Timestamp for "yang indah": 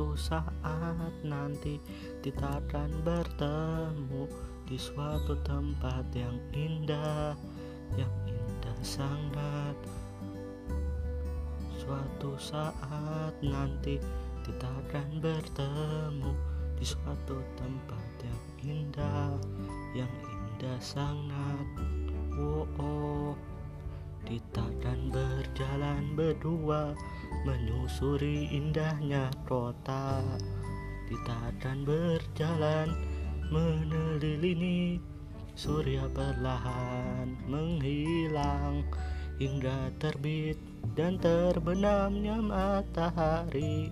6.16-7.36, 8.00-8.80, 18.24-19.36, 19.92-20.80